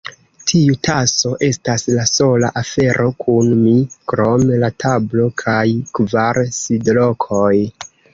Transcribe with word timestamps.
Tiu 0.51 0.75
taso 0.85 1.33
estas 1.47 1.83
la 1.97 2.05
sola 2.11 2.49
afero 2.61 3.05
kun 3.23 3.51
mi, 3.65 3.73
krom 4.13 4.47
la 4.63 4.71
tablo 4.85 5.27
kaj 5.43 5.59
kvar 5.99 6.41
sidlokoj. 6.61 7.53